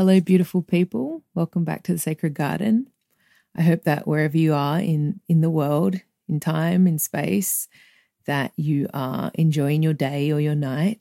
[0.00, 1.24] Hello, beautiful people.
[1.34, 2.88] Welcome back to the Sacred Garden.
[3.54, 7.68] I hope that wherever you are in, in the world, in time, in space,
[8.24, 11.00] that you are enjoying your day or your night.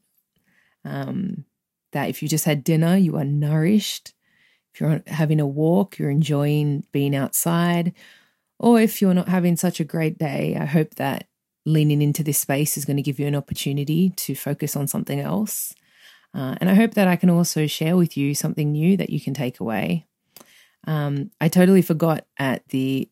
[0.84, 1.46] Um,
[1.94, 4.14] that if you just had dinner, you are nourished.
[4.74, 7.94] If you're having a walk, you're enjoying being outside.
[8.60, 11.30] Or if you're not having such a great day, I hope that
[11.66, 15.22] leaning into this space is going to give you an opportunity to focus on something
[15.22, 15.74] else.
[16.34, 19.20] Uh, and I hope that I can also share with you something new that you
[19.20, 20.06] can take away.
[20.88, 23.10] Um, I totally forgot at the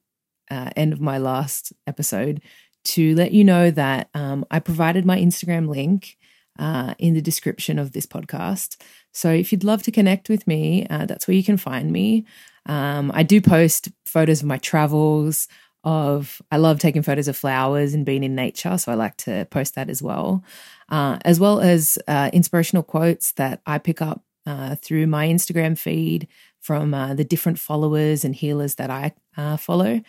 [0.50, 2.42] uh, end of my last episode
[2.86, 6.18] to let you know that um, I provided my Instagram link
[6.58, 8.78] uh, in the description of this podcast.
[9.14, 12.26] So if you'd love to connect with me, uh, that's where you can find me.
[12.66, 15.48] Um, I do post photos of my travels.
[15.88, 19.48] Of I love taking photos of flowers and being in nature, so I like to
[19.52, 20.44] post that as well,
[20.90, 25.78] uh, as well as uh, inspirational quotes that I pick up uh, through my Instagram
[25.78, 26.28] feed
[26.60, 29.14] from uh, the different followers and healers that I
[29.58, 30.02] follow.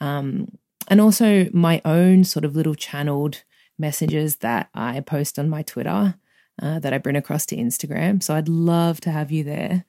[0.00, 3.42] Um, and also my own sort of little channeled
[3.78, 6.16] messages that I post on my Twitter
[6.60, 8.22] uh, that I bring across to Instagram.
[8.22, 9.84] So I'd love to have you there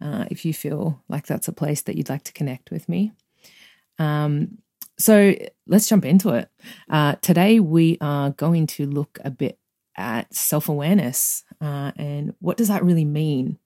[0.00, 3.12] uh, if you feel like that's a place that you'd like to connect with me.
[3.98, 4.58] Um,
[4.98, 5.34] so
[5.66, 6.48] let's jump into it.
[6.88, 9.58] Uh, today we are going to look a bit
[9.96, 13.58] at self awareness uh, and what does that really mean?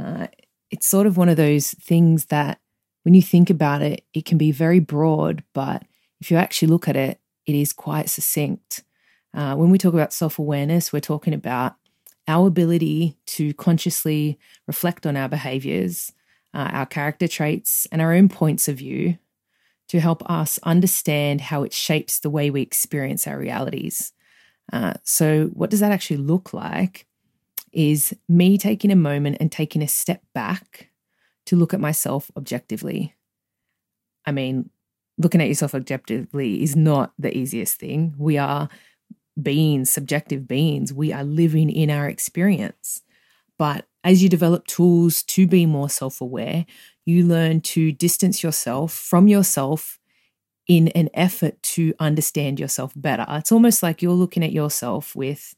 [0.00, 0.28] Uh,
[0.70, 2.60] it's sort of one of those things that
[3.02, 5.84] when you think about it, it can be very broad, but
[6.20, 8.84] if you actually look at it, it is quite succinct.
[9.34, 11.76] Uh, when we talk about self awareness, we're talking about
[12.26, 16.12] our ability to consciously reflect on our behaviors,
[16.52, 19.16] uh, our character traits, and our own points of view
[19.88, 24.12] to help us understand how it shapes the way we experience our realities.
[24.72, 27.06] Uh, so, what does that actually look like?
[27.72, 30.90] Is me taking a moment and taking a step back
[31.48, 33.14] to look at myself objectively.
[34.26, 34.68] I mean,
[35.16, 38.14] looking at yourself objectively is not the easiest thing.
[38.18, 38.68] We are
[39.40, 40.92] beings, subjective beings.
[40.92, 43.02] We are living in our experience.
[43.58, 46.66] But as you develop tools to be more self aware,
[47.08, 49.98] you learn to distance yourself from yourself
[50.66, 53.24] in an effort to understand yourself better.
[53.30, 55.54] It's almost like you're looking at yourself with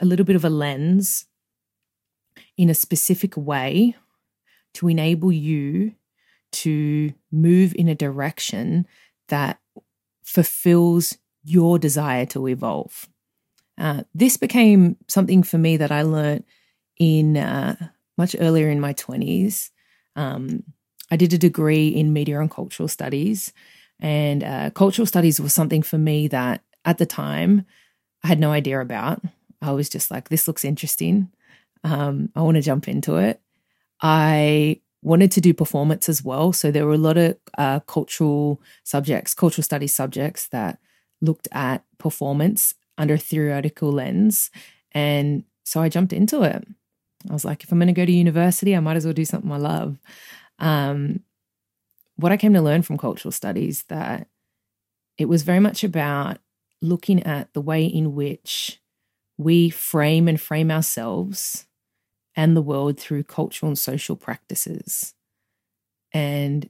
[0.00, 1.24] a little bit of a lens
[2.58, 3.96] in a specific way
[4.74, 5.94] to enable you
[6.52, 8.86] to move in a direction
[9.28, 9.58] that
[10.22, 13.08] fulfills your desire to evolve.
[13.78, 16.44] Uh, this became something for me that I learned
[16.98, 17.76] in uh,
[18.18, 19.70] much earlier in my 20s.
[20.16, 20.62] Um,
[21.10, 23.52] I did a degree in media and cultural studies,
[24.00, 27.64] and uh, cultural studies was something for me that at the time
[28.22, 29.22] I had no idea about.
[29.62, 31.30] I was just like, this looks interesting.
[31.84, 33.40] Um, I want to jump into it.
[34.02, 36.52] I wanted to do performance as well.
[36.52, 40.78] So there were a lot of uh, cultural subjects, cultural studies subjects that
[41.20, 44.50] looked at performance under a theoretical lens.
[44.92, 46.66] And so I jumped into it.
[47.28, 49.24] I was like, if I'm going to go to university, I might as well do
[49.24, 49.98] something I love.
[50.58, 51.20] Um,
[52.16, 54.28] what I came to learn from cultural studies that
[55.18, 56.38] it was very much about
[56.82, 58.80] looking at the way in which
[59.38, 61.66] we frame and frame ourselves
[62.36, 65.14] and the world through cultural and social practices.
[66.12, 66.68] And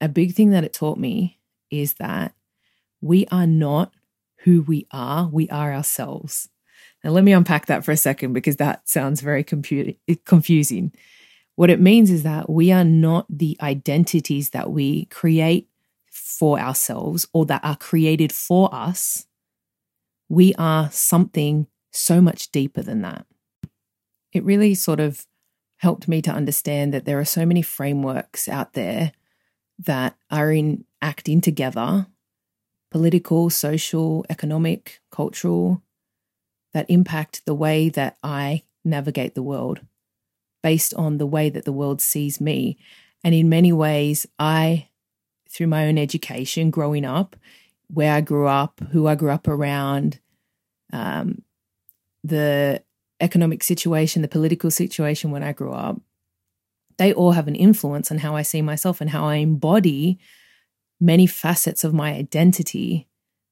[0.00, 1.38] a big thing that it taught me
[1.70, 2.34] is that
[3.00, 3.92] we are not
[4.40, 6.48] who we are, we are ourselves.
[7.04, 10.92] Now, let me unpack that for a second because that sounds very compu- confusing.
[11.54, 15.68] What it means is that we are not the identities that we create
[16.10, 19.26] for ourselves or that are created for us.
[20.28, 23.26] We are something so much deeper than that
[24.34, 25.26] it really sort of
[25.78, 29.12] helped me to understand that there are so many frameworks out there
[29.78, 32.06] that are in acting together
[32.90, 35.82] political, social, economic, cultural
[36.74, 39.80] that impact the way that I navigate the world
[40.62, 42.76] based on the way that the world sees me.
[43.22, 44.88] And in many ways, I,
[45.48, 47.36] through my own education growing up,
[47.88, 50.20] where I grew up, who I grew up around,
[50.92, 51.42] um,
[52.22, 52.82] the
[53.20, 56.00] economic situation, the political situation when I grew up,
[56.96, 60.18] they all have an influence on how I see myself and how I embody
[61.00, 63.08] many facets of my identity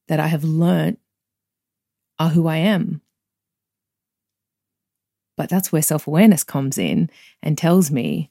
[0.08, 0.98] that I have learnt
[2.19, 3.02] are who I am.
[5.37, 7.11] But that's where self awareness comes in
[7.43, 8.31] and tells me,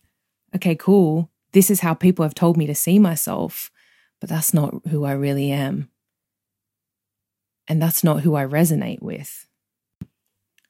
[0.56, 3.72] okay, cool, this is how people have told me to see myself,
[4.20, 5.90] but that's not who I really am.
[7.68, 9.48] And that's not who I resonate with.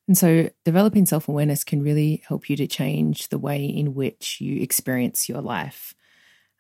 [0.08, 4.42] And so, developing self awareness can really help you to change the way in which
[4.42, 5.94] you experience your life.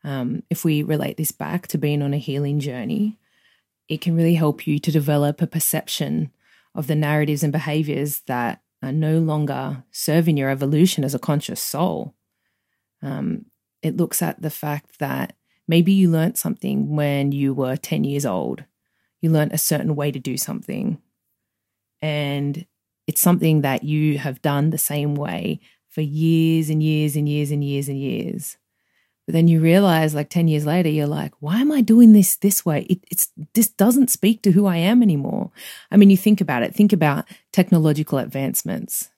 [0.03, 3.19] Um, if we relate this back to being on a healing journey,
[3.87, 6.31] it can really help you to develop a perception
[6.73, 11.61] of the narratives and behaviors that are no longer serving your evolution as a conscious
[11.61, 12.15] soul.
[13.01, 13.45] Um,
[13.81, 15.33] it looks at the fact that
[15.67, 18.63] maybe you learned something when you were 10 years old.
[19.21, 20.99] You learned a certain way to do something.
[22.01, 22.65] And
[23.07, 27.51] it's something that you have done the same way for years and years and years
[27.51, 28.57] and years and years.
[29.31, 32.35] But then you realize, like 10 years later, you're like, why am I doing this
[32.35, 32.81] this way?
[32.89, 35.51] It, it's this doesn't speak to who I am anymore.
[35.89, 37.23] I mean, you think about it, think about
[37.53, 39.09] technological advancements.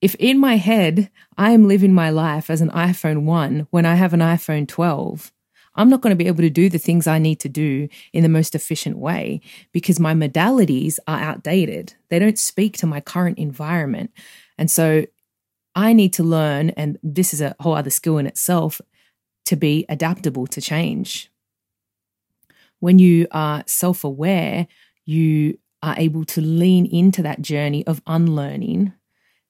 [0.00, 1.08] If in my head,
[1.38, 5.30] I am living my life as an iPhone 1 when I have an iPhone 12,
[5.76, 8.24] I'm not going to be able to do the things I need to do in
[8.24, 9.40] the most efficient way
[9.70, 11.94] because my modalities are outdated.
[12.08, 14.10] They don't speak to my current environment.
[14.58, 15.04] And so
[15.76, 18.80] I need to learn, and this is a whole other skill in itself,
[19.46, 21.30] to be adaptable to change.
[22.80, 24.66] When you are self aware,
[25.04, 28.92] you are able to lean into that journey of unlearning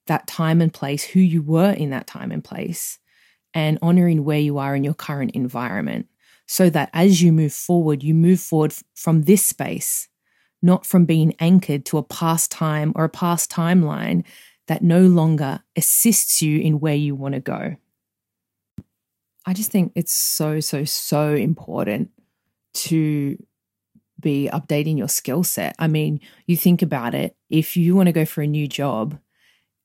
[0.06, 2.99] that time and place, who you were in that time and place,
[3.55, 6.06] and honoring where you are in your current environment.
[6.46, 10.08] So that as you move forward, you move forward from this space,
[10.61, 14.25] not from being anchored to a past time or a past timeline
[14.67, 17.76] that no longer assists you in where you want to go.
[19.46, 22.11] I just think it's so, so, so important
[22.75, 23.37] to
[24.19, 25.75] be updating your skill set.
[25.79, 29.19] I mean, you think about it, if you want to go for a new job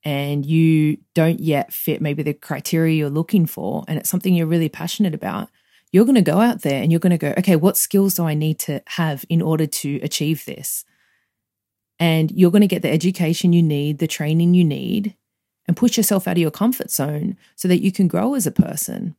[0.04, 4.48] and you don't yet fit maybe the criteria you're looking for, and it's something you're
[4.48, 5.50] really passionate about,
[5.92, 8.24] you're going to go out there and you're going to go, okay, what skills do
[8.24, 10.86] I need to have in order to achieve this?
[12.00, 15.16] And you're going to get the education you need, the training you need,
[15.68, 18.52] and push yourself out of your comfort zone so that you can grow as a
[18.52, 19.16] person.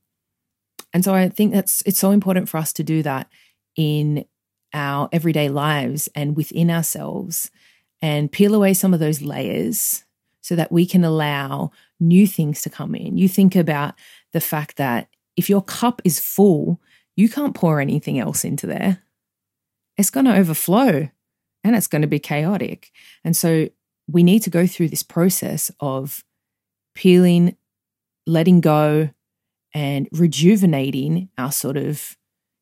[0.92, 3.28] And so I think that's it's so important for us to do that
[3.76, 4.24] in
[4.72, 7.50] our everyday lives and within ourselves
[8.02, 10.04] and peel away some of those layers
[10.40, 13.18] so that we can allow new things to come in.
[13.18, 13.94] You think about
[14.32, 16.80] the fact that if your cup is full,
[17.16, 19.02] you can't pour anything else into there.
[19.96, 21.10] It's going to overflow
[21.62, 22.90] and it's going to be chaotic.
[23.22, 23.68] And so
[24.08, 26.24] we need to go through this process of
[26.94, 27.56] peeling,
[28.26, 29.10] letting go,
[29.74, 32.16] and rejuvenating our sort of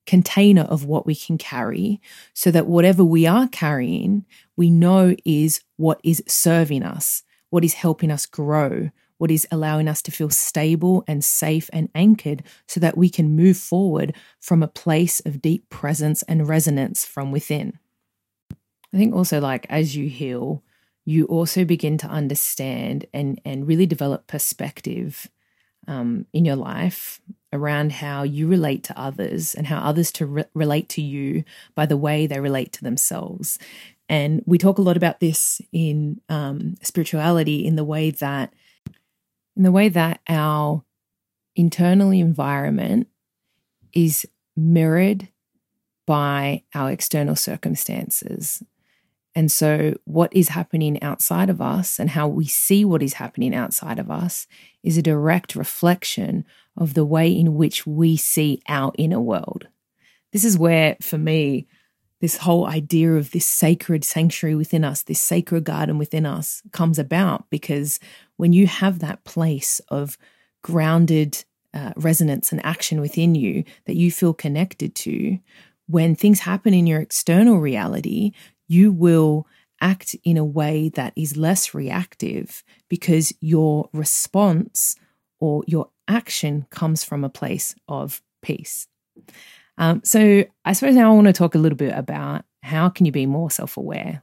[0.06, 2.00] container of what we can carry
[2.32, 4.24] so that whatever we are carrying,
[4.56, 9.86] we know is what is serving us, what is helping us grow, what is allowing
[9.86, 14.62] us to feel stable and safe and anchored so that we can move forward from
[14.62, 17.78] a place of deep presence and resonance from within.
[18.94, 20.62] I think also, like, as you heal,
[21.04, 25.28] you also begin to understand and, and really develop perspective
[25.88, 27.20] um, in your life
[27.52, 31.42] around how you relate to others and how others to re- relate to you
[31.74, 33.58] by the way they relate to themselves.
[34.08, 38.52] And we talk a lot about this in um, spirituality in the way that,
[39.56, 40.84] in the way that our
[41.56, 43.08] internal environment
[43.92, 44.26] is
[44.56, 45.28] mirrored
[46.06, 48.62] by our external circumstances.
[49.38, 53.54] And so, what is happening outside of us and how we see what is happening
[53.54, 54.48] outside of us
[54.82, 56.44] is a direct reflection
[56.76, 59.68] of the way in which we see our inner world.
[60.32, 61.68] This is where, for me,
[62.20, 66.98] this whole idea of this sacred sanctuary within us, this sacred garden within us comes
[66.98, 68.00] about because
[68.38, 70.18] when you have that place of
[70.62, 75.38] grounded uh, resonance and action within you that you feel connected to,
[75.86, 78.32] when things happen in your external reality,
[78.68, 79.46] you will
[79.80, 84.96] act in a way that is less reactive because your response
[85.40, 88.86] or your action comes from a place of peace.
[89.76, 93.06] Um, so I suppose now I want to talk a little bit about how can
[93.06, 94.22] you be more self-aware?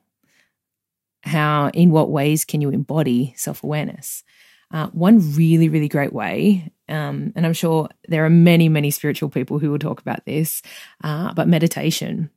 [1.24, 4.24] How, in what ways can you embody self-awareness?
[4.72, 9.30] Uh, one really, really great way, um, and I'm sure there are many, many spiritual
[9.30, 10.62] people who will talk about this,
[11.04, 12.30] uh, but meditation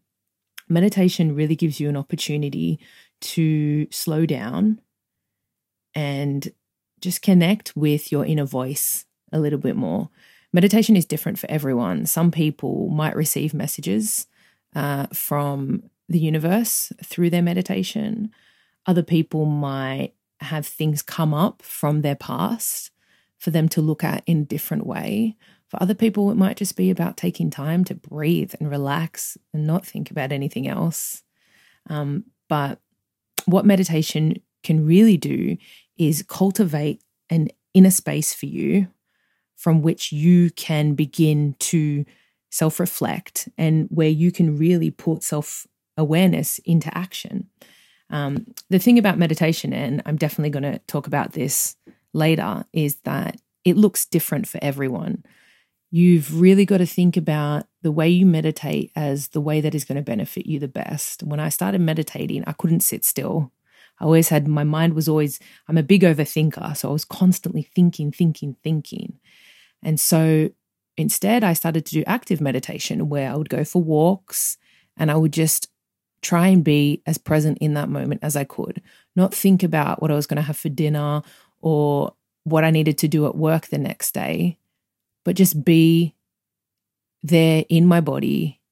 [0.69, 2.79] meditation really gives you an opportunity
[3.21, 4.81] to slow down
[5.95, 6.53] and
[7.01, 10.11] just connect with your inner voice a little bit more.
[10.53, 12.07] Meditation is different for everyone.
[12.07, 14.27] Some people might receive messages
[14.75, 18.31] uh, from the universe through their meditation.
[18.87, 22.91] Other people might have things come up from their past
[23.39, 25.37] for them to look at in a different way.
[25.69, 29.67] For other people, it might just be about taking time to breathe and relax and
[29.67, 31.23] not think about anything else.
[31.91, 32.81] Um, but
[33.45, 35.57] what meditation can really do
[35.97, 38.89] is cultivate an inner space for you
[39.57, 42.05] from which you can begin to
[42.51, 47.49] self reflect and where you can really put self awareness into action.
[48.11, 51.77] Um, the thing about meditation, and I'm definitely going to talk about this
[52.15, 55.25] later, is that it looks different for everyone.
[55.91, 59.85] You've really got to think about the way you meditate as the way that is
[59.85, 61.23] going to benefit you the best.
[61.23, 63.53] When I started meditating, I couldn't sit still.
[64.01, 66.77] I always had my mind was always, I'm a big overthinker.
[66.77, 69.19] So I was constantly thinking, thinking, thinking.
[69.83, 70.51] And so
[70.97, 74.59] instead, I started to do active meditation where I would go for walks
[74.97, 75.69] and I would just
[76.21, 78.83] try and be as present in that moment as I could,
[79.15, 81.23] not think about what I was going to have for dinner
[81.61, 82.13] or
[82.45, 84.59] what I needed to do at work the next day,
[85.29, 86.15] but just be
[87.23, 88.63] there in my body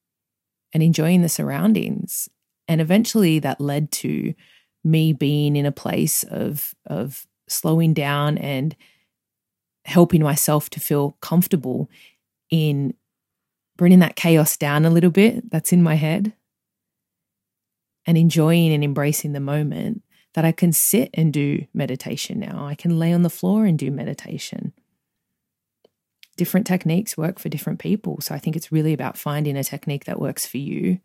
[0.72, 2.30] and enjoying the surroundings.
[2.66, 4.32] And eventually that led to
[4.82, 8.74] me being in a place of of slowing down and
[9.84, 11.90] helping myself to feel comfortable
[12.48, 12.94] in
[13.76, 16.32] bringing that chaos down a little bit that's in my head
[18.06, 22.66] and enjoying and embracing the moment that I can sit and do meditation now.
[22.66, 24.72] I can lay on the floor and do meditation.
[26.36, 28.20] Different techniques work for different people.
[28.20, 31.00] So I think it's really about finding a technique that works for you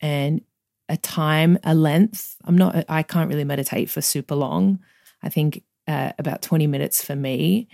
[0.00, 0.42] and
[0.88, 2.36] a time, a length.
[2.44, 4.80] I'm not, I can't really meditate for super long.
[5.22, 7.68] I think uh, about 20 minutes for me.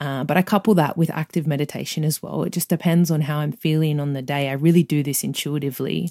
[0.00, 2.44] Uh, but I couple that with active meditation as well.
[2.44, 4.48] It just depends on how I'm feeling on the day.
[4.48, 6.10] I really do this intuitively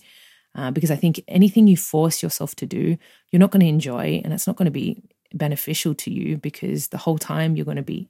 [0.55, 2.97] uh, because I think anything you force yourself to do,
[3.31, 5.01] you're not going to enjoy and it's not going to be
[5.33, 8.09] beneficial to you because the whole time you're going to be,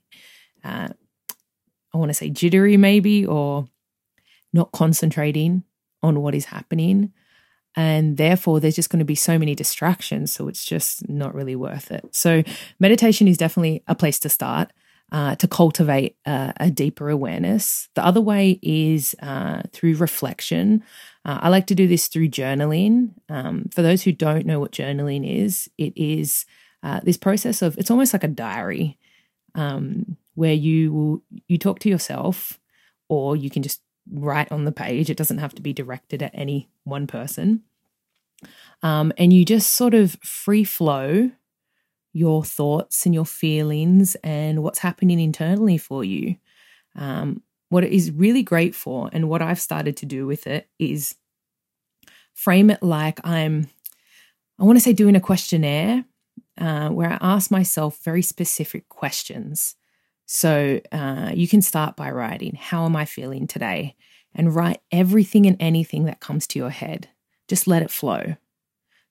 [0.64, 0.88] uh,
[1.94, 3.68] I want to say jittery maybe, or
[4.52, 5.64] not concentrating
[6.02, 7.12] on what is happening.
[7.76, 10.32] And therefore, there's just going to be so many distractions.
[10.32, 12.08] So it's just not really worth it.
[12.12, 12.42] So,
[12.80, 14.72] meditation is definitely a place to start
[15.10, 17.88] uh, to cultivate uh, a deeper awareness.
[17.94, 20.82] The other way is uh, through reflection.
[21.24, 23.12] Uh, I like to do this through journaling.
[23.28, 26.44] Um, for those who don't know what journaling is, it is
[26.82, 28.98] uh, this process of it's almost like a diary
[29.54, 32.60] um, where you will you talk to yourself,
[33.08, 35.10] or you can just write on the page.
[35.10, 37.64] It doesn't have to be directed at any one person.
[38.82, 41.32] Um, and you just sort of free flow
[42.12, 46.36] your thoughts and your feelings and what's happening internally for you.
[46.96, 50.68] Um, what it is really great for, and what I've started to do with it,
[50.78, 51.16] is
[52.32, 53.68] frame it like I'm,
[54.58, 56.04] I want to say, doing a questionnaire
[56.56, 59.74] uh, where I ask myself very specific questions.
[60.30, 63.96] So uh, you can start by writing, How am I feeling today?
[64.34, 67.08] And write everything and anything that comes to your head.
[67.48, 68.36] Just let it flow.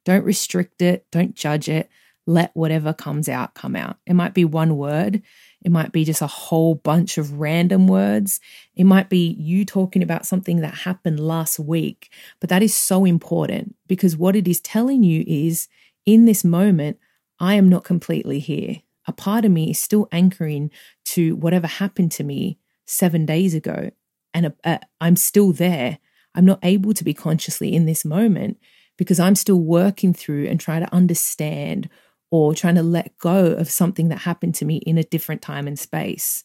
[0.05, 1.89] Don't restrict it, don't judge it
[2.27, 3.97] let whatever comes out come out.
[4.05, 5.23] It might be one word,
[5.63, 8.39] it might be just a whole bunch of random words.
[8.75, 12.11] It might be you talking about something that happened last week.
[12.39, 15.67] But that is so important because what it is telling you is
[16.05, 16.99] in this moment,
[17.39, 18.81] I am not completely here.
[19.07, 20.69] A part of me is still anchoring
[21.05, 23.91] to whatever happened to me seven days ago.
[24.33, 25.99] And uh, I'm still there.
[26.35, 28.59] I'm not able to be consciously in this moment
[28.97, 31.89] because I'm still working through and trying to understand
[32.29, 35.67] or trying to let go of something that happened to me in a different time
[35.67, 36.43] and space.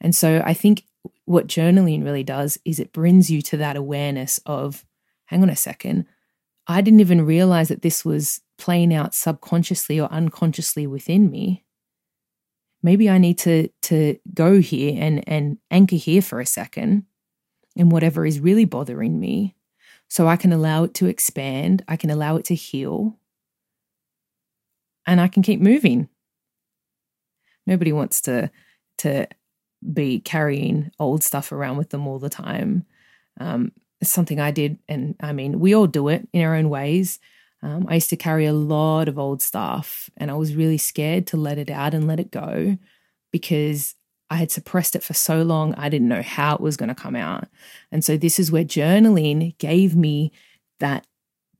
[0.00, 0.84] And so I think
[1.26, 4.86] what journaling really does is it brings you to that awareness of,
[5.26, 6.06] hang on a second,
[6.66, 11.64] I didn't even realize that this was playing out subconsciously or unconsciously within me.
[12.82, 17.04] Maybe I need to to go here and and anchor here for a second
[17.76, 19.56] and whatever is really bothering me
[20.08, 23.18] so I can allow it to expand, I can allow it to heal,
[25.06, 26.08] and I can keep moving.
[27.66, 28.50] Nobody wants to
[28.98, 29.28] to
[29.92, 32.84] be carrying old stuff around with them all the time.
[33.38, 33.70] Um,
[34.00, 37.18] it's something I did, and I mean, we all do it in our own ways.
[37.62, 41.26] Um, I used to carry a lot of old stuff, and I was really scared
[41.28, 42.78] to let it out and let it go
[43.32, 43.94] because
[44.30, 46.94] I had suppressed it for so long, I didn't know how it was going to
[46.94, 47.48] come out.
[47.90, 50.32] And so, this is where journaling gave me
[50.80, 51.06] that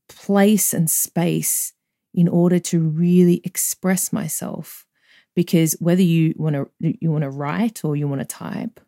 [0.08, 1.72] place and space
[2.14, 4.86] in order to really express myself
[5.34, 8.80] because whether you want to you want to write or you want to type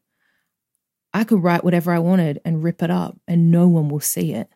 [1.13, 4.33] I could write whatever I wanted and rip it up and no one will see
[4.33, 4.49] it.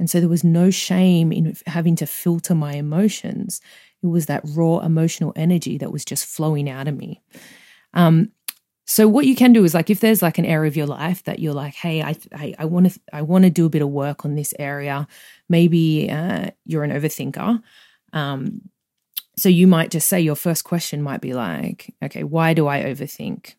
[0.00, 3.60] And so there was no shame in having to filter my emotions.
[4.02, 7.20] It was that raw emotional energy that was just flowing out of me.
[7.94, 8.32] Um,
[8.86, 11.22] so what you can do is like if there's like an area of your life
[11.24, 12.16] that you're like, hey, I
[12.58, 15.06] I want to I want to do a bit of work on this area.
[15.48, 17.62] Maybe uh, you're an overthinker,
[18.12, 18.62] um,
[19.40, 22.82] So you might just say your first question might be like, okay, why do I
[22.82, 23.54] overthink?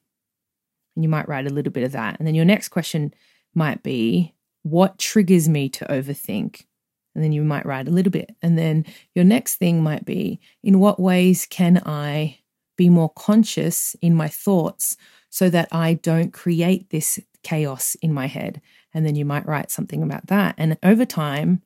[0.96, 2.20] And you might write a little bit of that.
[2.20, 3.14] And then your next question
[3.56, 6.66] might be, what triggers me to overthink?
[7.14, 8.36] And then you might write a little bit.
[8.42, 12.40] And then your next thing might be, in what ways can I
[12.78, 14.96] be more conscious in my thoughts
[15.30, 18.62] so that I don't create this chaos in my head?
[18.94, 20.56] And then you might write something about that.
[20.58, 21.62] And over time,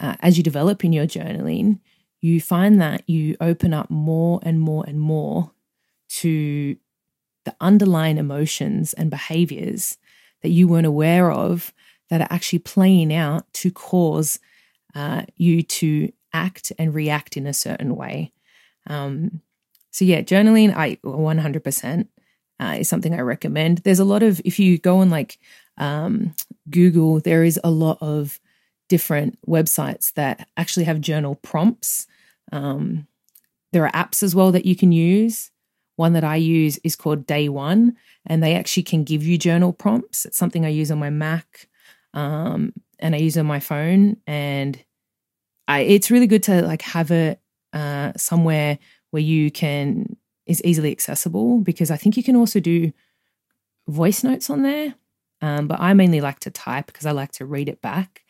[0.00, 1.80] uh, as you develop in your journaling,
[2.20, 5.52] you find that you open up more and more and more
[6.08, 6.76] to
[7.44, 9.98] the underlying emotions and behaviors
[10.42, 11.72] that you weren't aware of
[12.10, 14.38] that are actually playing out to cause
[14.94, 18.32] uh, you to act and react in a certain way.
[18.86, 19.40] Um,
[19.90, 22.08] so, yeah, journaling, I 100%
[22.60, 23.78] uh, is something I recommend.
[23.78, 25.38] There's a lot of, if you go on like
[25.78, 26.34] um,
[26.70, 28.40] Google, there is a lot of
[28.88, 32.06] different websites that actually have journal prompts.
[32.52, 33.06] Um,
[33.72, 35.50] there are apps as well that you can use.
[35.96, 37.96] One that I use is called Day One,
[38.26, 40.26] and they actually can give you journal prompts.
[40.26, 41.68] It's something I use on my Mac
[42.16, 44.16] um, and I use on my phone.
[44.26, 44.82] And
[45.68, 47.40] I, it's really good to like have it
[47.72, 48.78] uh, somewhere
[49.10, 52.92] where you can is easily accessible because I think you can also do
[53.86, 54.94] voice notes on there.
[55.42, 58.22] Um, but I mainly like to type because I like to read it back.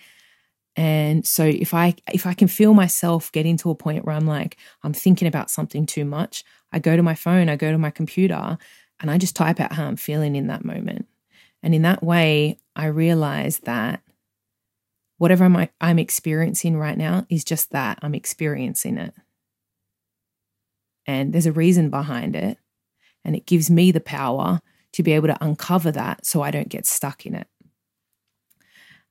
[0.75, 4.27] And so if I if I can feel myself getting to a point where I'm
[4.27, 7.79] like I'm thinking about something too much, I go to my phone, I go to
[7.79, 8.59] my computer,
[9.01, 11.07] and I just type out how I'm feeling in that moment.
[11.67, 14.01] And in that way, I realize that
[15.19, 19.13] whatever I'm, I'm experiencing right now is just that I'm experiencing it.
[21.07, 22.59] And there's a reason behind it.
[23.25, 24.61] And it gives me the power
[24.93, 27.49] to be able to uncover that so I don't get stuck in it.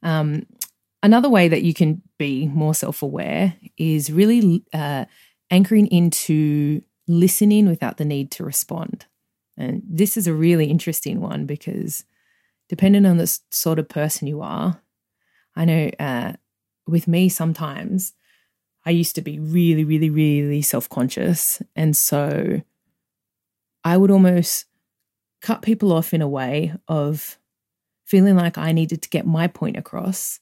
[0.02, 0.46] Um,
[1.06, 5.06] Another way that you can be more self aware is really uh,
[5.52, 9.06] anchoring into listening without the need to respond.
[9.56, 12.04] And this is a really interesting one because
[12.70, 14.82] depending on the sort of person you are,
[15.56, 16.34] I know uh,
[16.88, 18.14] with me sometimes
[18.86, 21.62] I used to be really, really, really self conscious.
[21.76, 22.62] And so
[23.84, 24.66] I would almost
[25.42, 27.38] cut people off in a way of
[28.06, 30.40] feeling like I needed to get my point across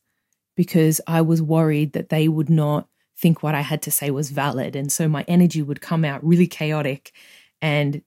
[0.55, 4.29] because I was worried that they would not think what I had to say was
[4.29, 4.75] valid.
[4.75, 7.13] And so my energy would come out really chaotic
[7.61, 8.01] and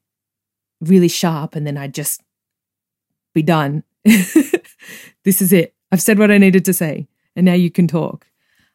[0.80, 1.54] really sharp.
[1.54, 2.22] And then I'd just
[3.34, 3.82] be done.
[5.24, 5.74] this is it.
[5.90, 7.08] I've said what I needed to say.
[7.34, 8.26] And now you can talk.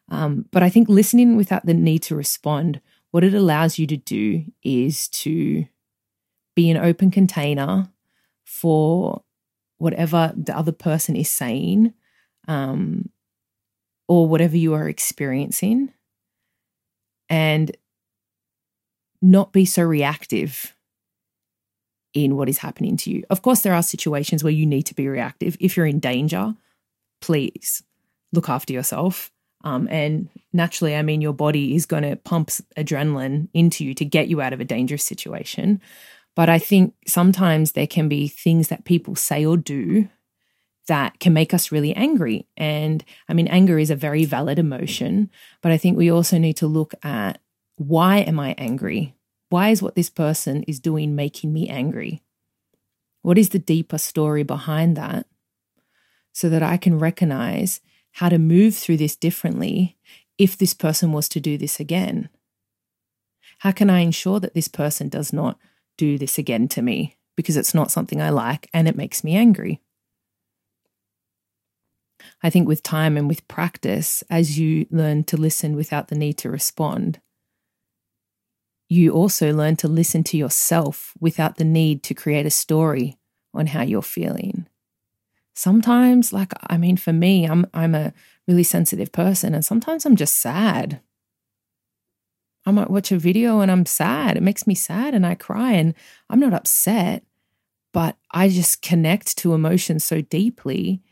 [0.08, 3.96] Um, but I think listening without the need to respond, what it allows you to
[3.96, 5.66] do is to
[6.54, 7.88] be an open container
[8.44, 9.22] for
[9.78, 11.94] whatever the other person is saying
[12.46, 13.08] um,
[14.06, 15.92] or whatever you are experiencing
[17.28, 17.76] and
[19.22, 20.76] not be so reactive
[22.14, 23.24] in what is happening to you.
[23.30, 25.56] Of course, there are situations where you need to be reactive.
[25.60, 26.54] If you're in danger,
[27.20, 27.82] please
[28.32, 29.30] look after yourself.
[29.64, 34.04] Um, and naturally, I mean, your body is going to pump adrenaline into you to
[34.04, 35.80] get you out of a dangerous situation.
[36.34, 40.08] But I think sometimes there can be things that people say or do
[40.88, 42.46] that can make us really angry.
[42.56, 45.30] And I mean, anger is a very valid emotion,
[45.62, 47.40] but I think we also need to look at
[47.76, 49.14] why am I angry?
[49.52, 52.22] Why is what this person is doing making me angry?
[53.20, 55.26] What is the deeper story behind that?
[56.32, 59.98] So that I can recognize how to move through this differently
[60.38, 62.30] if this person was to do this again.
[63.58, 65.58] How can I ensure that this person does not
[65.98, 69.36] do this again to me because it's not something I like and it makes me
[69.36, 69.82] angry?
[72.42, 76.38] I think with time and with practice, as you learn to listen without the need
[76.38, 77.20] to respond,
[78.92, 83.16] you also learn to listen to yourself without the need to create a story
[83.54, 84.66] on how you're feeling.
[85.54, 88.12] Sometimes, like I mean, for me, I'm I'm a
[88.46, 91.00] really sensitive person, and sometimes I'm just sad.
[92.66, 94.36] I might watch a video and I'm sad.
[94.36, 95.94] It makes me sad and I cry, and
[96.28, 97.24] I'm not upset,
[97.92, 101.02] but I just connect to emotion so deeply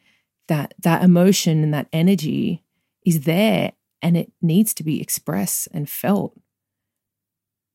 [0.48, 2.62] that that emotion and that energy
[3.06, 6.34] is there and it needs to be expressed and felt.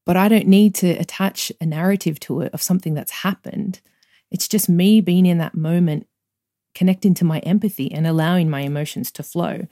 [0.05, 3.81] But I don't need to attach a narrative to it of something that's happened.
[4.31, 6.07] It's just me being in that moment,
[6.75, 9.67] connecting to my empathy and allowing my emotions to flow.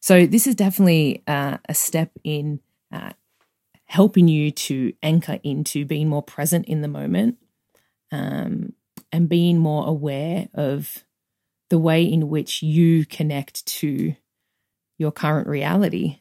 [0.00, 2.60] So, this is definitely uh, a step in
[2.92, 3.12] uh,
[3.86, 7.38] helping you to anchor into being more present in the moment
[8.12, 8.72] um,
[9.12, 11.04] and being more aware of
[11.70, 14.14] the way in which you connect to
[14.98, 16.20] your current reality.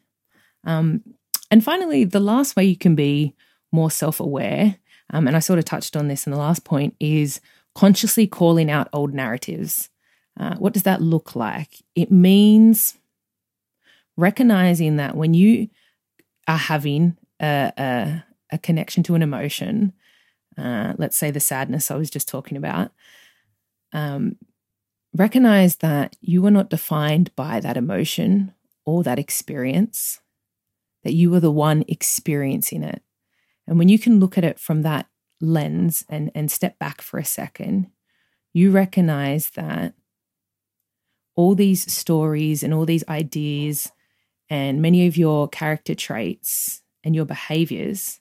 [0.65, 1.03] Um,
[1.51, 3.35] and finally, the last way you can be
[3.73, 4.77] more self aware,
[5.09, 7.41] um, and I sort of touched on this in the last point, is
[7.75, 9.89] consciously calling out old narratives.
[10.39, 11.83] Uh, what does that look like?
[11.95, 12.97] It means
[14.17, 15.69] recognizing that when you
[16.47, 19.93] are having a, a, a connection to an emotion,
[20.57, 22.91] uh, let's say the sadness I was just talking about,
[23.91, 24.37] um,
[25.15, 28.53] recognize that you are not defined by that emotion
[28.85, 30.19] or that experience,
[31.03, 33.01] that you are the one experiencing it.
[33.67, 35.07] And when you can look at it from that
[35.39, 37.89] lens and, and step back for a second,
[38.53, 39.93] you recognize that
[41.35, 43.91] all these stories and all these ideas
[44.49, 48.19] and many of your character traits and your behaviors,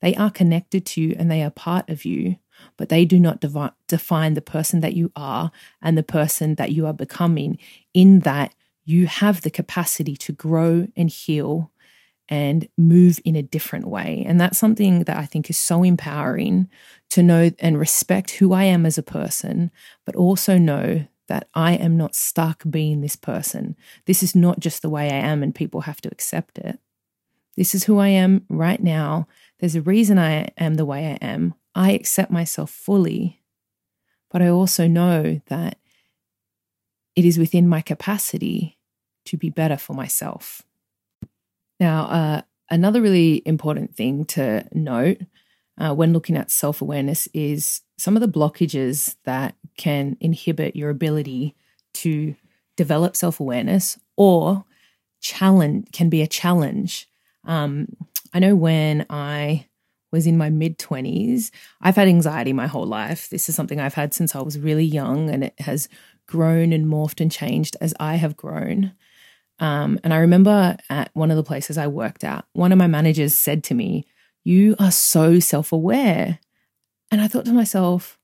[0.00, 2.36] they are connected to you and they are part of you,
[2.76, 3.42] but they do not
[3.86, 7.58] define the person that you are and the person that you are becoming,
[7.92, 11.70] in that you have the capacity to grow and heal
[12.28, 14.24] and move in a different way.
[14.26, 16.68] And that's something that I think is so empowering
[17.10, 19.70] to know and respect who I am as a person,
[20.06, 23.76] but also know that I am not stuck being this person.
[24.06, 26.78] This is not just the way I am, and people have to accept it.
[27.56, 29.26] This is who I am right now.
[29.58, 31.54] There's a reason I am the way I am.
[31.74, 33.42] I accept myself fully,
[34.30, 35.78] but I also know that
[37.16, 38.78] it is within my capacity
[39.26, 40.62] to be better for myself.
[41.80, 45.18] Now, uh, another really important thing to note
[45.78, 50.90] uh, when looking at self awareness is some of the blockages that can inhibit your
[50.90, 51.54] ability
[51.94, 52.34] to
[52.76, 54.64] develop self awareness or
[55.20, 57.08] challenge can be a challenge.
[57.44, 57.88] Um,
[58.32, 59.66] I know when I
[60.12, 63.28] was in my mid 20s, I've had anxiety my whole life.
[63.30, 65.88] This is something I've had since I was really young, and it has
[66.26, 68.92] grown and morphed and changed as I have grown.
[69.58, 72.86] Um, and I remember at one of the places I worked at, one of my
[72.86, 74.06] managers said to me,
[74.42, 76.40] You are so self aware.
[77.10, 78.18] And I thought to myself,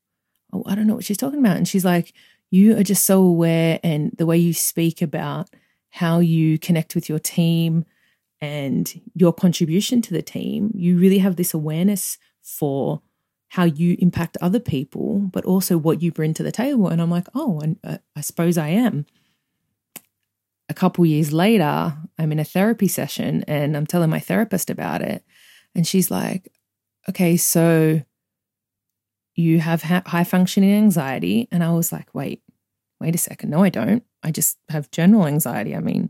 [0.52, 1.56] Oh, I don't know what she's talking about.
[1.56, 2.12] And she's like,
[2.50, 5.50] You are just so aware, and the way you speak about
[5.90, 7.84] how you connect with your team
[8.40, 13.02] and your contribution to the team, you really have this awareness for
[13.48, 16.88] how you impact other people, but also what you bring to the table.
[16.88, 19.06] And I'm like, Oh, and uh, I suppose I am
[20.70, 25.02] a couple years later, I'm in a therapy session and I'm telling my therapist about
[25.02, 25.24] it.
[25.74, 26.48] And she's like,
[27.08, 28.00] okay, so
[29.34, 31.48] you have ha- high functioning anxiety.
[31.50, 32.42] And I was like, wait,
[33.00, 33.50] wait a second.
[33.50, 34.04] No, I don't.
[34.22, 35.74] I just have general anxiety.
[35.74, 36.08] I mean,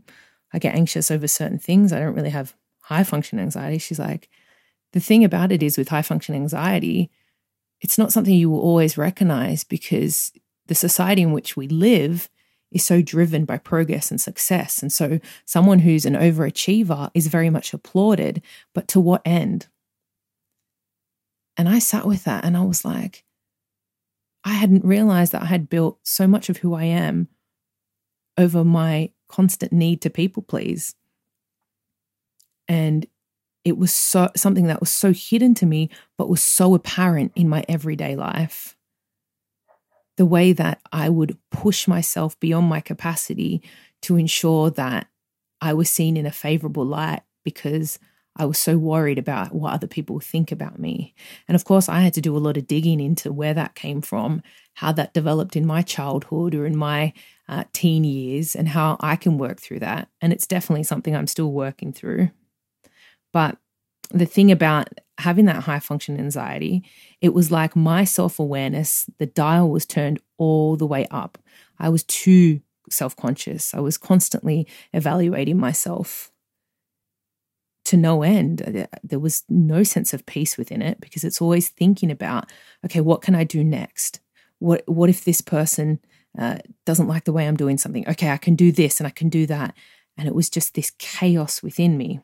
[0.53, 1.91] I get anxious over certain things.
[1.91, 3.79] I don't really have high functioning anxiety.
[3.79, 4.29] She's like,
[4.93, 7.09] the thing about it is with high functioning anxiety,
[7.79, 10.31] it's not something you will always recognize because
[10.67, 12.29] the society in which we live
[12.71, 14.81] is so driven by progress and success.
[14.81, 18.41] And so someone who's an overachiever is very much applauded,
[18.73, 19.67] but to what end?
[21.57, 23.23] And I sat with that and I was like,
[24.43, 27.27] I hadn't realized that I had built so much of who I am
[28.37, 30.95] over my constant need to people please.
[32.67, 33.05] And
[33.63, 37.47] it was so something that was so hidden to me, but was so apparent in
[37.47, 38.75] my everyday life
[40.17, 43.61] the way that I would push myself beyond my capacity
[44.03, 45.07] to ensure that
[45.61, 47.99] I was seen in a favorable light because
[48.35, 51.13] I was so worried about what other people think about me.
[51.47, 54.01] And of course, I had to do a lot of digging into where that came
[54.01, 54.41] from,
[54.75, 57.13] how that developed in my childhood or in my
[57.49, 60.07] uh, teen years, and how I can work through that.
[60.21, 62.31] And it's definitely something I'm still working through.
[63.33, 63.57] But
[64.11, 64.89] the thing about
[65.21, 66.83] having that high function anxiety,
[67.21, 71.37] it was like my self awareness, the dial was turned all the way up.
[71.79, 73.73] I was too self conscious.
[73.73, 76.31] I was constantly evaluating myself
[77.85, 78.87] to no end.
[79.03, 82.51] There was no sense of peace within it because it's always thinking about,
[82.85, 84.19] okay, what can I do next?
[84.59, 85.99] What what if this person
[86.37, 88.07] uh, doesn't like the way I'm doing something?
[88.07, 89.75] Okay, I can do this and I can do that,
[90.17, 92.19] and it was just this chaos within me.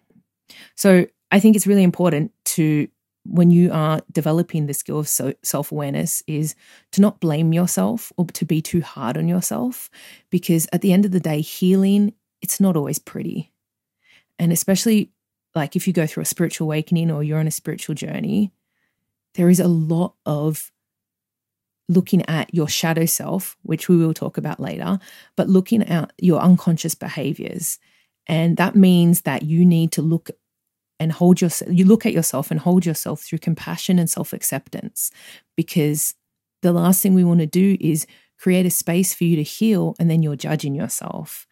[0.76, 2.88] So I think it's really important to
[3.30, 6.56] when you are developing the skill of self awareness is
[6.94, 9.90] to not blame yourself or to be too hard on yourself
[10.30, 13.52] because at the end of the day healing it's not always pretty.
[14.40, 15.12] And especially
[15.56, 18.52] like if you go through a spiritual awakening or you're on a spiritual journey
[19.36, 20.72] there is a lot of
[21.90, 25.00] looking at your shadow self which we will talk about later
[25.36, 27.78] but looking at your unconscious behaviors.
[28.28, 30.30] And that means that you need to look
[31.00, 35.12] and hold yourself, you look at yourself and hold yourself through compassion and self acceptance
[35.56, 36.16] because
[36.62, 38.08] the last thing we want to do is
[38.38, 41.48] create a space for you to heal and then you're judging yourself.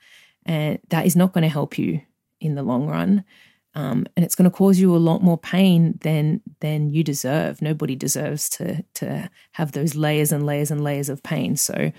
[0.46, 2.02] And that is not going to help you
[2.40, 3.24] in the long run.
[3.74, 7.62] Um, and it's going to cause you a lot more pain than than you deserve.
[7.62, 11.58] Nobody deserves to to have those layers and layers and layers of pain.
[11.58, 11.92] So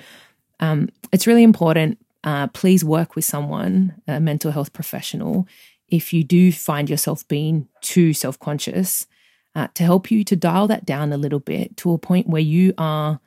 [0.61, 1.99] um, it's really important.
[2.25, 5.47] Uh, please work with someone, a mental health professional,
[5.89, 9.07] if you do find yourself being too self conscious,
[9.55, 12.43] uh, to help you to dial that down a little bit to a point where
[12.43, 13.21] you are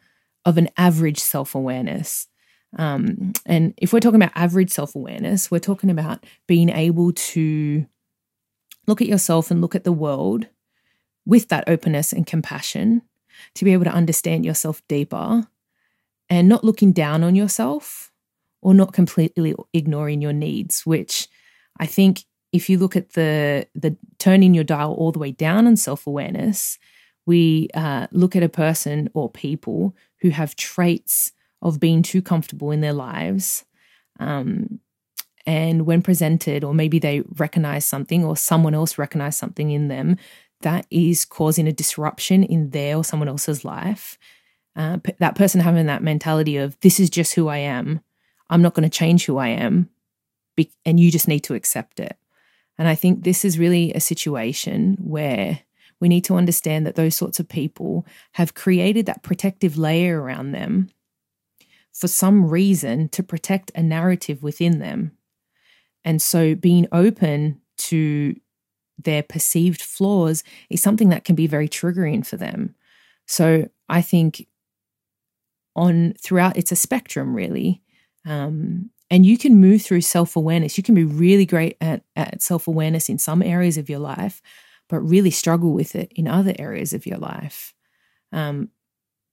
[0.45, 2.28] of an average self awareness.
[2.78, 7.86] Um, and if we're talking about average self awareness, we're talking about being able to
[8.88, 10.48] look at yourself and look at the world
[11.26, 13.02] with that openness and compassion,
[13.56, 15.48] to be able to understand yourself deeper
[16.30, 18.12] and not looking down on yourself
[18.62, 21.28] or not completely ignoring your needs, which
[21.80, 25.68] I think if you look at the the turning your dial all the way down
[25.68, 26.78] on self awareness,
[27.26, 31.32] we uh, look at a person or people who have traits
[31.62, 33.66] of being too comfortable in their lives.
[34.20, 34.80] Um,
[35.46, 40.18] and when presented, or maybe they recognize something, or someone else recognize something in them
[40.62, 44.18] that is causing a disruption in their or someone else's life,
[44.76, 48.02] uh, p- that person having that mentality of, this is just who I am.
[48.50, 49.90] I'm not going to change who I am.
[50.56, 52.18] Be- and you just need to accept it.
[52.80, 55.60] And I think this is really a situation where
[56.00, 60.54] we need to understand that those sorts of people have created that protective layer around
[60.54, 60.89] them
[61.94, 65.12] for some reason to protect a narrative within them.
[66.06, 68.39] And so being open to
[68.98, 72.76] their perceived flaws is something that can be very triggering for them.
[73.26, 74.48] So I think
[75.76, 77.82] on throughout it's a spectrum really.
[78.26, 80.78] Um, and you can move through self awareness.
[80.78, 84.41] You can be really great at, at self awareness in some areas of your life,
[84.88, 87.74] but really struggle with it in other areas of your life.
[88.32, 88.69] Um,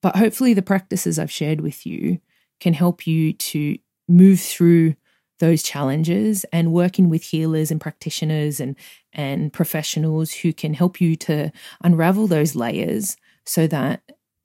[0.02, 2.20] but hopefully, the practices I've shared with you
[2.60, 4.94] can help you to move through
[5.38, 8.76] those challenges and working with healers and practitioners and
[9.12, 14.02] and professionals who can help you to unravel those layers so that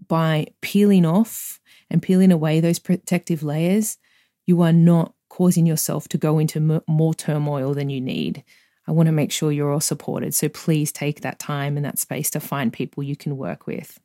[0.07, 3.97] by peeling off and peeling away those protective layers
[4.45, 8.43] you are not causing yourself to go into more turmoil than you need.
[8.85, 10.35] I want to make sure you're all supported.
[10.35, 13.97] So please take that time and that space to find people you can work with.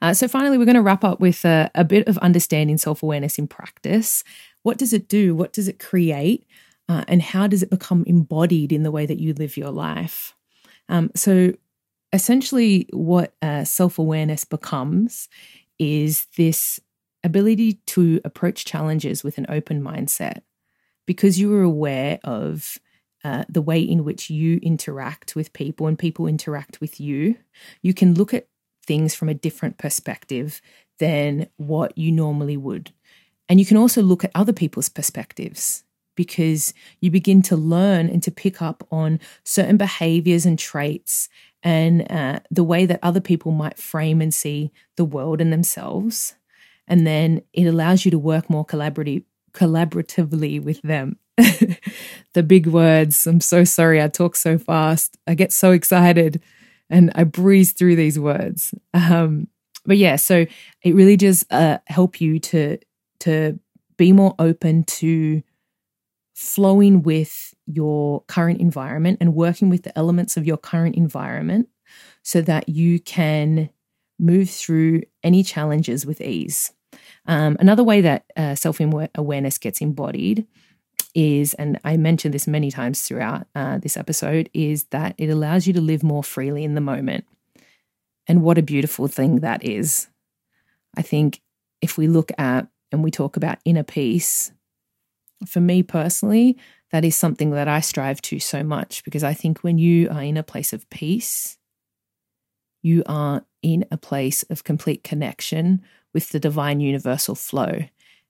[0.00, 3.02] Uh, so, finally, we're going to wrap up with a, a bit of understanding self
[3.02, 4.24] awareness in practice.
[4.62, 5.34] What does it do?
[5.34, 6.46] What does it create?
[6.86, 10.34] Uh, and how does it become embodied in the way that you live your life?
[10.90, 11.54] Um, so,
[12.12, 15.28] essentially, what uh, self awareness becomes
[15.78, 16.78] is this
[17.24, 20.42] ability to approach challenges with an open mindset
[21.06, 22.78] because you are aware of
[23.24, 27.36] uh, the way in which you interact with people and people interact with you,
[27.82, 28.48] you can look at
[28.86, 30.62] things from a different perspective
[30.98, 32.92] than what you normally would.
[33.48, 38.22] And you can also look at other people's perspectives because you begin to learn and
[38.22, 41.28] to pick up on certain behaviors and traits
[41.62, 46.34] and uh, the way that other people might frame and see the world and themselves
[46.90, 51.16] and then it allows you to work more collaborative collaboratively with them.
[52.34, 53.26] the big words.
[53.26, 55.16] I'm so sorry I talk so fast.
[55.26, 56.42] I get so excited
[56.90, 58.74] and I breeze through these words.
[58.92, 59.48] Um,
[59.86, 60.46] but yeah, so
[60.84, 62.78] it really does uh, help you to
[63.20, 63.58] to
[63.96, 65.42] be more open to
[66.34, 71.68] flowing with your current environment and working with the elements of your current environment
[72.22, 73.68] so that you can
[74.18, 76.72] move through any challenges with ease.
[77.26, 80.46] Um, another way that uh, self awareness gets embodied
[81.14, 85.66] is, and I mentioned this many times throughout uh, this episode, is that it allows
[85.66, 87.24] you to live more freely in the moment.
[88.26, 90.08] And what a beautiful thing that is.
[90.96, 91.40] I think
[91.80, 94.52] if we look at and we talk about inner peace,
[95.46, 96.58] for me personally,
[96.90, 100.22] that is something that I strive to so much because I think when you are
[100.22, 101.56] in a place of peace,
[102.82, 107.80] you are in a place of complete connection with the divine universal flow.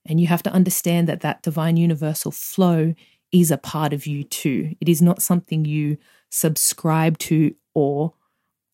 [0.07, 2.95] And you have to understand that that divine universal flow
[3.33, 4.75] is a part of you too.
[4.81, 5.99] It is not something you
[6.31, 8.15] subscribe to or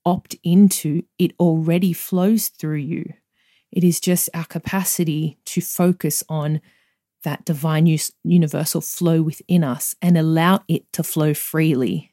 [0.04, 3.12] opt into, it already flows through you.
[3.72, 6.60] It is just our capacity to focus on
[7.24, 12.12] that divine universal flow within us and allow it to flow freely.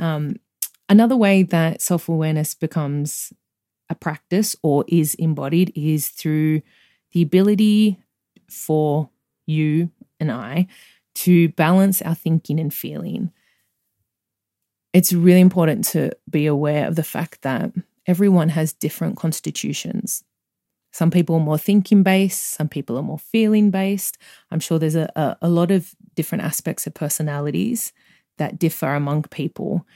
[0.00, 0.36] Um,
[0.88, 3.32] another way that self awareness becomes
[3.92, 6.62] a practice or is embodied is through
[7.12, 8.02] the ability
[8.50, 9.10] for
[9.46, 10.66] you and I
[11.14, 13.30] to balance our thinking and feeling.
[14.92, 17.72] It's really important to be aware of the fact that
[18.06, 20.24] everyone has different constitutions.
[20.92, 24.18] Some people are more thinking based, some people are more feeling based.
[24.50, 27.92] I'm sure there's a, a, a lot of different aspects of personalities
[28.38, 29.86] that differ among people.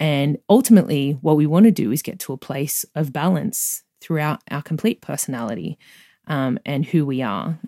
[0.00, 4.40] And ultimately, what we want to do is get to a place of balance throughout
[4.50, 5.78] our complete personality
[6.26, 7.60] um, and who we are.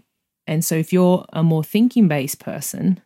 [0.46, 3.00] And so, if you're a more thinking based person,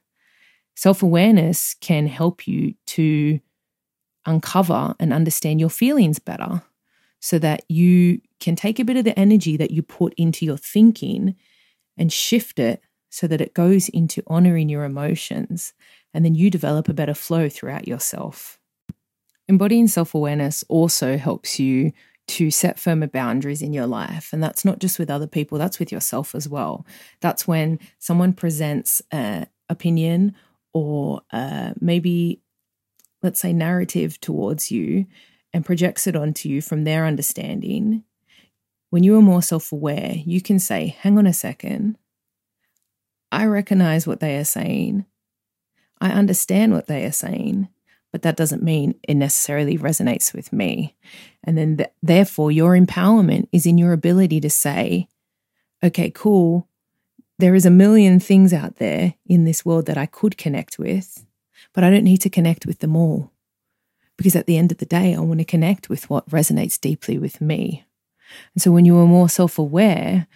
[0.77, 3.41] self awareness can help you to
[4.25, 6.63] uncover and understand your feelings better
[7.21, 10.57] so that you can take a bit of the energy that you put into your
[10.57, 11.35] thinking
[11.97, 15.73] and shift it so that it goes into honoring your emotions.
[16.13, 18.56] And then you develop a better flow throughout yourself.
[19.49, 21.93] Embodying self awareness also helps you
[22.29, 24.33] to set firmer boundaries in your life.
[24.33, 26.85] And that's not just with other people, that's with yourself as well.
[27.21, 30.35] That's when someone presents an opinion
[30.75, 32.41] or uh, maybe,
[33.23, 35.07] let's say, narrative towards you
[35.53, 38.03] and projects it onto you from their understanding.
[38.91, 41.97] When you are more self aware, you can say, hang on a second.
[43.31, 45.05] I recognize what they are saying.
[46.01, 47.69] I understand what they are saying
[48.17, 50.97] but that doesn't mean it necessarily resonates with me.
[51.45, 55.07] And then, th- therefore, your empowerment is in your ability to say,
[55.85, 56.67] okay, cool.
[57.39, 61.27] There is a million things out there in this world that I could connect with,
[61.75, 63.33] but I don't need to connect with them all.
[64.17, 67.19] Because at the end of the day, I want to connect with what resonates deeply
[67.19, 67.85] with me.
[68.55, 70.27] And so when you are more self aware,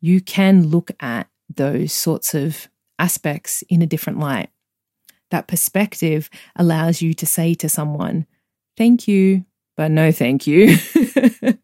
[0.00, 2.68] you can look at those sorts of
[2.98, 4.48] aspects in a different light
[5.30, 8.26] that perspective allows you to say to someone,
[8.76, 9.44] thank you,
[9.76, 10.76] but no thank you.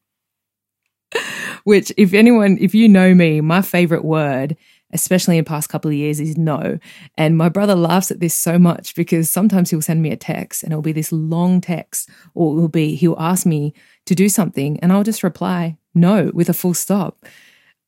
[1.65, 4.57] Which, if anyone, if you know me, my favorite word,
[4.93, 6.79] especially in past couple of years, is no.
[7.17, 10.63] And my brother laughs at this so much because sometimes he'll send me a text
[10.63, 13.75] and it'll be this long text, or it'll be, he'll ask me
[14.07, 17.25] to do something and I'll just reply no with a full stop.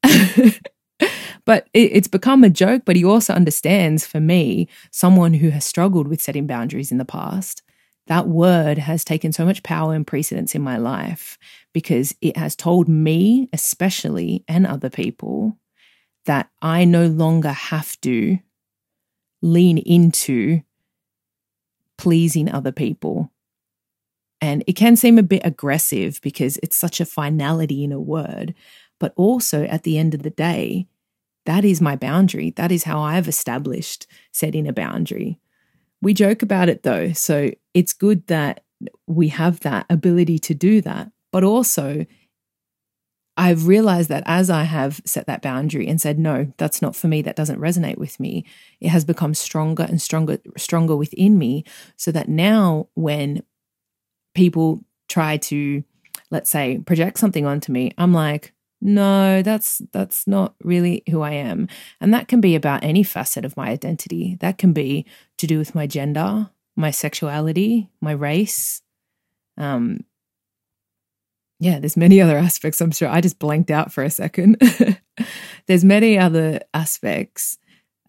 [1.47, 5.65] But it, it's become a joke, but he also understands for me, someone who has
[5.65, 7.63] struggled with setting boundaries in the past,
[8.07, 11.39] that word has taken so much power and precedence in my life
[11.73, 15.59] because it has told me, especially, and other people,
[16.27, 18.39] that I no longer have to
[19.43, 20.63] lean into
[21.97, 23.31] pleasing other people.
[24.41, 28.55] And it can seem a bit aggressive because it's such a finality in a word.
[29.01, 30.87] But also, at the end of the day,
[31.47, 32.51] that is my boundary.
[32.51, 35.39] That is how I've established setting a boundary.
[36.01, 37.13] We joke about it though.
[37.13, 38.65] So it's good that
[39.07, 41.11] we have that ability to do that.
[41.33, 42.07] But also,
[43.37, 47.09] I've realized that as I have set that boundary and said, no, that's not for
[47.09, 48.45] me, that doesn't resonate with me,
[48.81, 51.65] it has become stronger and stronger, stronger within me.
[51.97, 53.43] So that now when
[54.35, 55.83] people try to,
[56.31, 58.54] let's say, project something onto me, I'm like,
[58.85, 61.67] no that's that's not really who i am.
[62.01, 64.37] And that can be about any facet of my identity.
[64.41, 65.07] That can be
[65.39, 68.83] to do with my gender my sexuality my race.
[69.57, 70.05] Um
[71.59, 73.09] yeah there's many other aspects i'm sure.
[73.09, 74.61] I just blanked out for a second.
[75.67, 77.59] There's many other aspects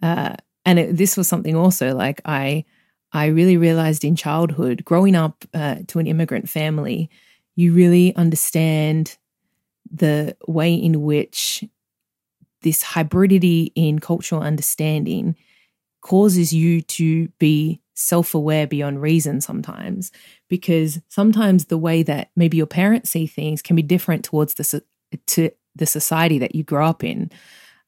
[0.02, 0.34] uh
[0.66, 2.64] and it, this was something also like i
[3.12, 7.08] i really realized in childhood growing up uh, to an immigrant family
[7.54, 9.16] you really understand
[9.92, 11.64] the way in which
[12.62, 15.36] this hybridity in cultural understanding
[16.00, 20.12] causes you to be self aware beyond reason sometimes,
[20.48, 24.82] because sometimes the way that maybe your parents see things can be different towards the,
[25.26, 27.30] to the society that you grow up in.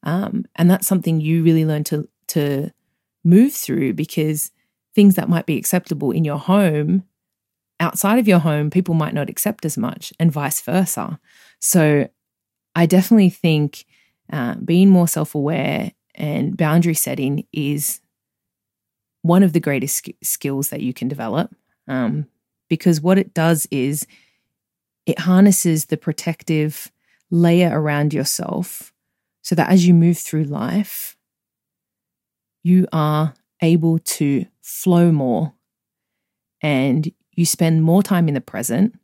[0.03, 2.71] Um, and that's something you really learn to, to
[3.23, 4.51] move through because
[4.95, 7.03] things that might be acceptable in your home
[7.79, 11.19] outside of your home, people might not accept as much, and vice versa.
[11.59, 12.09] So
[12.75, 13.85] I definitely think
[14.31, 18.01] uh, being more self aware and boundary setting is
[19.21, 21.55] one of the greatest sk- skills that you can develop.
[21.87, 22.27] Um,
[22.69, 24.05] because what it does is
[25.05, 26.91] it harnesses the protective
[27.31, 28.93] layer around yourself
[29.41, 31.17] so that as you move through life,
[32.63, 35.53] you are able to flow more
[36.61, 38.99] and you spend more time in the present,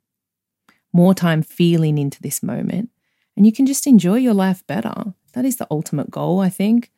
[0.96, 2.90] more time feeling into this moment,
[3.36, 5.14] and you can just enjoy your life better.
[5.34, 6.90] That is the ultimate goal, I think,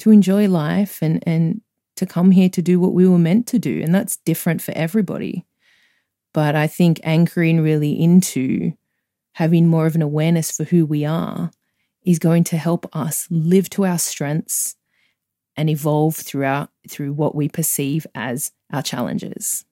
[0.00, 1.60] to enjoy life and, and
[1.94, 3.80] to come here to do what we were meant to do.
[3.82, 5.46] And that's different for everybody.
[6.34, 8.72] But I think anchoring really into
[9.34, 11.50] having more of an awareness for who we are
[12.04, 14.74] is going to help us live to our strengths
[15.56, 19.64] and evolve throughout through what we perceive as our challenges.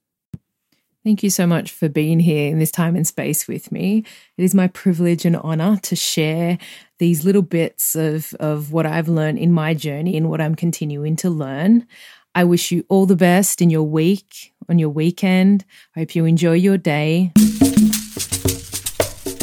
[1.04, 4.04] Thank you so much for being here in this time and space with me.
[4.38, 6.56] It is my privilege and honor to share
[6.98, 11.14] these little bits of, of what I've learned in my journey and what I'm continuing
[11.16, 11.86] to learn.
[12.34, 15.66] I wish you all the best in your week, on your weekend.
[15.94, 17.32] I hope you enjoy your day.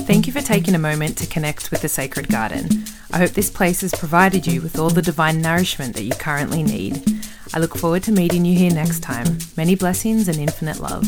[0.03, 2.85] Thank you for taking a moment to connect with the Sacred Garden.
[3.11, 6.63] I hope this place has provided you with all the divine nourishment that you currently
[6.63, 7.03] need.
[7.53, 9.37] I look forward to meeting you here next time.
[9.55, 11.05] Many blessings and infinite love.